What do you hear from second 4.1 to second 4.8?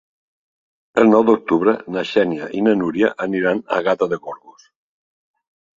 de Gorgos.